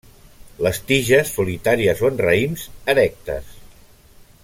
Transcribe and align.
Les 0.67 0.79
tiges 0.91 1.33
solitàries 1.35 2.03
o 2.05 2.09
en 2.11 2.17
raïms, 2.25 2.65
erectes. 2.97 3.53